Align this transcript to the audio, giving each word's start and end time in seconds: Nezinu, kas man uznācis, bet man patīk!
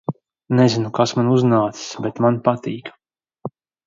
Nezinu, 0.59 0.91
kas 0.99 1.11
man 1.17 1.29
uznācis, 1.33 1.85
bet 2.05 2.21
man 2.27 2.39
patīk! 2.49 2.91